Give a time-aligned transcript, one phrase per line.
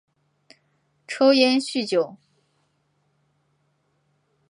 [1.07, 2.17] 抽烟酗酒